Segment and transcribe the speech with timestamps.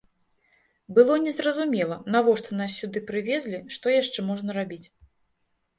[0.97, 4.85] Было незразумела, навошта нас сюды прывезлі, што яшчэ можна рабіць.